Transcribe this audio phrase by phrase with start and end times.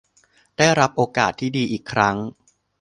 [0.57, 2.17] ได้รับโอกาสที่ดีอีกครั้ง